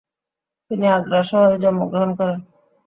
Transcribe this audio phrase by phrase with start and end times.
[0.71, 2.39] তিনি আগ্রা সহরে জন্মগ্রহণ করেন।